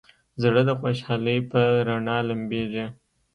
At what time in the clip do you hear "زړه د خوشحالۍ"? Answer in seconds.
0.41-1.37